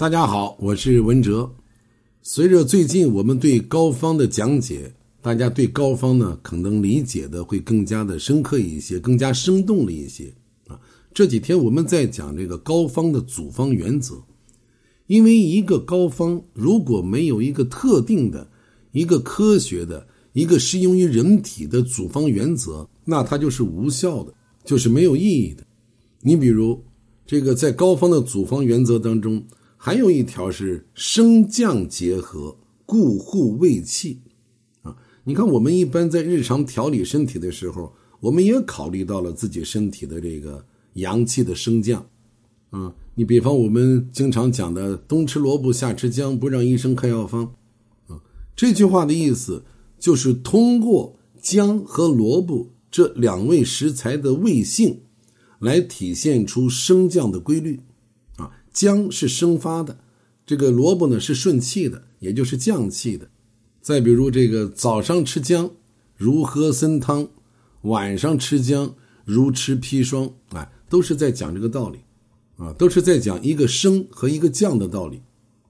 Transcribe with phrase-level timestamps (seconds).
[0.00, 1.52] 大家好，我是文哲。
[2.22, 10.32] 随着最近我们对膏方的讲解，大家对膏方呢可能理解的会更加的深刻一些，更加生动了一些
[10.68, 10.80] 啊。
[11.12, 14.14] 这几天我们在讲这个膏方的组方原则，
[15.06, 18.48] 因为一个膏方如果没有一个特定的、
[18.92, 24.32] 一个科学的、一个适用于人体的组方原则，那它就是无效的，
[24.64, 25.62] 就是没有意义的。
[26.22, 26.82] 你比如
[27.26, 29.44] 这个在膏方的组方原则当中。
[29.82, 34.20] 还有一条是升降结合，固护胃气，
[34.82, 34.94] 啊，
[35.24, 42.06] 你看我们一般在日常调理身体的时候，我们也考虑到了自己身体的这个阳气的升降，
[42.68, 47.54] 啊，你比方我们经常讲的“冬吃萝卜夏吃姜，不让医生开药方”，
[48.08, 48.20] 啊，
[48.54, 49.64] 这句话的意思
[49.98, 55.00] 就是通过姜和萝卜这两味食材的味性，
[55.58, 57.80] 来体现出升降的规律。
[58.72, 59.98] 姜是生发的，
[60.46, 63.28] 这个萝卜呢是顺气的，也就是降气的。
[63.80, 65.70] 再比如这个早上吃姜
[66.16, 67.28] 如喝参汤，
[67.82, 71.98] 晚上吃姜如吃砒霜，哎，都是在讲这个道理，
[72.56, 75.20] 啊，都是在讲一个升和一个降的道理。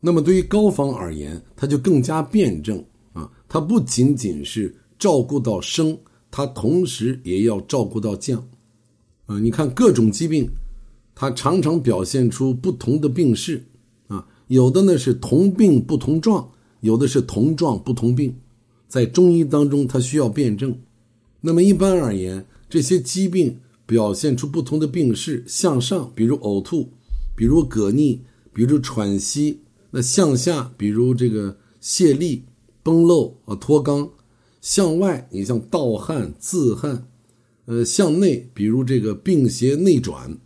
[0.00, 5.98] 那么对于膏方而言，它就更加辩证啊，它不仅仅是照顾到升，
[6.30, 8.46] 它同时也要照顾到降，
[9.26, 10.48] 啊，你看各种疾病。
[11.14, 13.64] 它常常表现出不同的病势，
[14.08, 18.34] 啊，有的呢是同病不同状，有的是同状不同病，
[18.88, 20.76] 在中医当中它需要辩证。
[21.40, 26.88] 那么一般而言，这些疾病表现出不同的病势，向上比如呕吐，
[27.36, 29.58] 比如嗝逆，比如喘息；
[29.90, 32.40] 那向下比如这个泄痢、
[32.82, 34.08] 崩漏啊脱肛；
[34.60, 37.06] 向外你像盗汗、自汗；
[37.66, 40.36] 呃，向内比如这个病邪内转。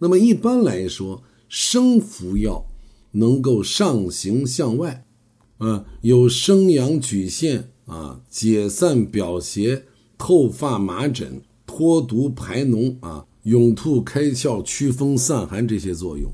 [0.00, 2.66] 那么一般来说，生服药
[3.12, 5.04] 能够上行向外，
[5.58, 9.84] 啊，有生阳举陷啊，解散表邪、
[10.16, 16.30] 透发麻疹、脱毒排脓啊，涌吐开窍、驱风散寒这些作用。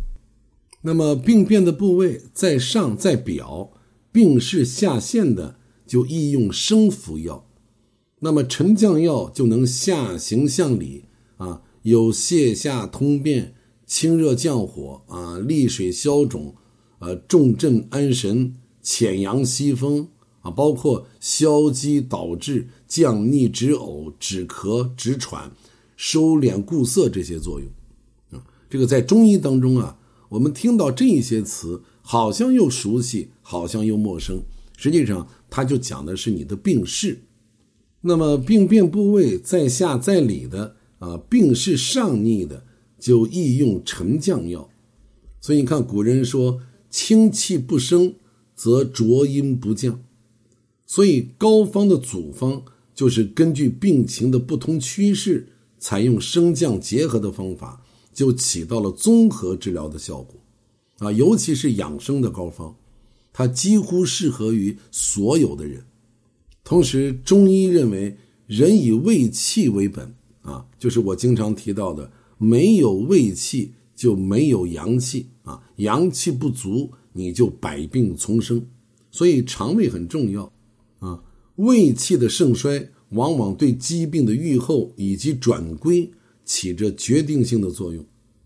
[0.82, 3.72] 那么病变的部位在上在表，
[4.12, 7.48] 病势下陷的就宜用生服药。
[8.20, 11.06] 那么沉降药就能下行向里
[11.38, 13.55] 啊，有泻下通便。
[13.86, 16.52] 清热降火啊，利水消肿，
[16.98, 20.08] 呃，重镇安神，潜阳息风
[20.40, 25.52] 啊，包括消积导滞、降逆止呕、止咳、止喘、
[25.96, 27.68] 收敛固涩这些作用
[28.32, 28.44] 啊。
[28.68, 29.96] 这个在中医当中啊，
[30.28, 34.42] 我们听到这一些词，好像又熟悉，好像又陌生。
[34.76, 37.22] 实际上，它就讲的是你的病势。
[38.00, 42.65] 那么，病变部位在下在里的啊，病势上逆的。
[43.06, 44.68] 就易用沉降药，
[45.40, 48.16] 所以你看古人说“清气不升，
[48.56, 50.02] 则浊阴不降”，
[50.84, 52.64] 所以膏方的组方
[52.96, 55.46] 就是根据病情的不同趋势，
[55.78, 57.80] 采用升降结合的方法，
[58.12, 60.34] 就起到了综合治疗的效果。
[60.98, 62.74] 啊，尤其是养生的膏方，
[63.32, 65.84] 它几乎适合于所有的人。
[66.64, 68.16] 同时，中医认为
[68.48, 70.12] 人以胃气为本，
[70.42, 72.10] 啊，就是我经常提到的。
[72.38, 78.64] 没有胃气就没有阳气啊，阳气不足你就百病丛生，
[79.10, 80.52] 所以肠胃很重要
[80.98, 81.22] 啊。
[81.56, 86.10] 胃气的盛衰往往对疾病的愈后以及转归
[86.44, 88.04] 起着决定性的作用。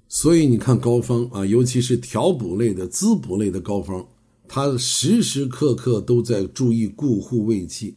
[0.09, 4.07] 所以你看膏方啊，尤其是调补类的、滋补类的膏方，
[4.47, 7.97] 它时时刻刻都在注意固护胃气。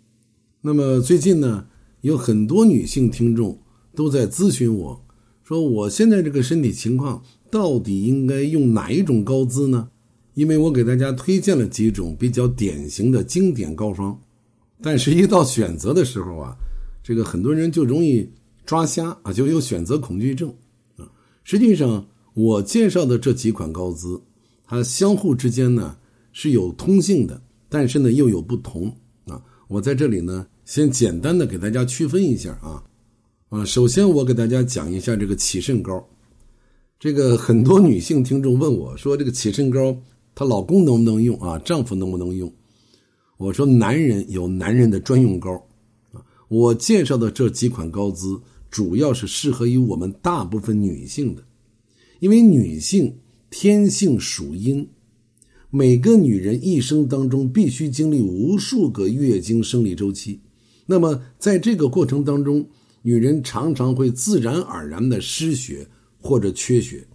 [0.61, 1.67] 那么最近呢，
[2.01, 3.59] 有很多女性听众
[3.93, 5.02] 都在咨询我。
[5.43, 7.21] 说我现在这个身体情况
[7.51, 9.89] 到底应该用哪一种膏滋呢？
[10.35, 14.19] 因为我给大家推荐了几种比较典型的经典膏方，
[14.81, 16.55] 但是一到选择的时候啊，
[17.03, 18.27] 这个很多人就容易
[18.65, 20.51] 抓瞎啊，就有选择恐惧症
[20.97, 21.05] 啊。
[21.43, 24.19] 实际上，我介绍的这几款膏滋，
[24.65, 25.97] 它相互之间呢
[26.31, 27.39] 是有通性的，
[27.69, 28.91] 但是呢又有不同
[29.27, 29.39] 啊。
[29.67, 32.83] 我在这里呢先简单的给大家区分一下啊。
[33.53, 36.03] 啊，首先我给大家讲一下这个起肾膏。
[36.99, 39.95] 这个很多女性听众问我说：“这个起肾膏，
[40.33, 41.59] 她老公能不能用啊？
[41.59, 42.51] 丈夫能不能用？”
[43.37, 45.51] 我说：“男人有男人的专用膏
[46.13, 46.25] 啊。
[46.47, 48.41] 我介绍的这几款膏滋，
[48.71, 51.43] 主要是适合于我们大部分女性的，
[52.21, 53.15] 因为女性
[53.51, 54.89] 天性属阴，
[55.69, 60.39] 每个女人一生当中必须经历无数个月经生理周期，
[60.87, 62.65] 那么在这个过程当中。
[63.03, 67.05] 女人常常会自然而然的失血或者缺血，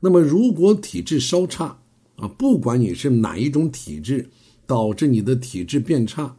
[0.00, 1.80] 那么如果体质稍差
[2.16, 4.28] 啊，不管你是哪一种体质，
[4.66, 6.36] 导致你的体质变差，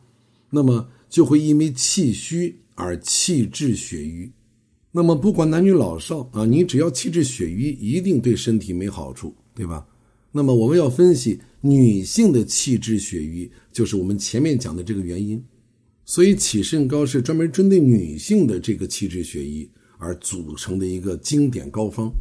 [0.52, 4.32] 那么就会因为气虚而气滞血瘀。
[4.92, 9.86] 那么不管男女老少啊，你只要气滞血瘀，一定对身体没好处，对吧？
[10.32, 15.44] 那么我们要分析女性的气滞血瘀，就是我们前面讲的这个原因。
[16.10, 19.70] 所以启肾膏是专门针对女性的这个气滞血瘀
[20.00, 22.12] 而组成的一个经典膏方，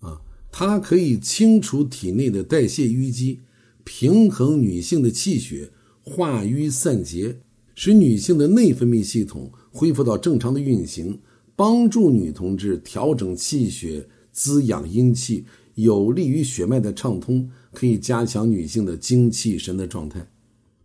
[0.00, 0.20] 啊，
[0.50, 3.38] 它可以清除体内的代谢淤积，
[3.84, 5.70] 平衡女性的气血，
[6.02, 7.38] 化瘀散结，
[7.76, 11.16] 使女性的内分泌系统恢复到正常的运行，
[11.54, 15.44] 帮助女同志调整气血，滋养阴气，
[15.76, 20.28] 有利于血脉的畅通，可以加强女性的精气神的状态，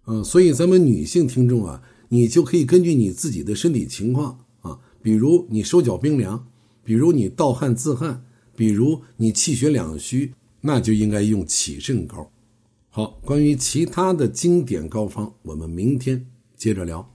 [0.03, 1.81] 啊，所以咱们女性听众啊。
[2.13, 6.45] 你就可以根据你自己的身体情况啊，比如你手脚冰凉，
[6.83, 12.29] 比如你盗汗自汗，比如你气血两虚，那就应该用起肾膏。
[12.89, 16.27] 好，关于其他的经典膏方，我们明天
[16.57, 17.09] 接着聊。